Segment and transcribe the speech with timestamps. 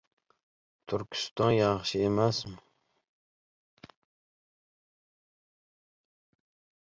[0.91, 2.55] —Turkiston yaxshi emasmi?